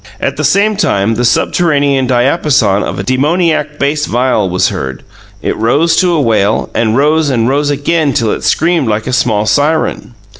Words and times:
At 0.19 0.35
the 0.35 0.43
same 0.43 0.75
time 0.77 1.13
the 1.13 1.23
subterranean 1.23 2.07
diapason 2.07 2.81
of 2.81 2.97
a 2.97 3.03
demoniac 3.03 3.77
bass 3.77 4.07
viol 4.07 4.49
was 4.49 4.69
heard; 4.69 5.03
it 5.43 5.55
rose 5.57 5.95
to 5.97 6.15
a 6.15 6.19
wail, 6.23 6.71
and 6.73 6.97
rose 6.97 7.29
and 7.29 7.47
rose 7.47 7.69
again 7.69 8.11
till 8.13 8.31
it 8.31 8.43
screamed 8.43 8.87
like 8.87 9.05
a 9.05 9.13
small 9.13 9.45
siren. 9.45 10.15